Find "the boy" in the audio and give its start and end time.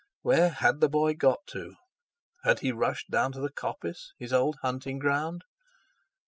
0.79-1.13